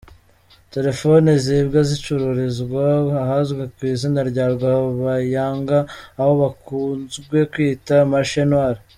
Telefone 0.73 1.29
zibwa 1.43 1.79
zicururizwa 1.89 2.83
ahazwi 3.23 3.63
ku 3.75 3.81
izina 3.93 4.19
rya 4.29 4.45
Rwabayanga 4.53 5.77
aho 6.19 6.31
bakunzwe 6.41 7.37
kwita 7.51 7.95
“Marché 8.11 8.43
noir”. 8.51 8.77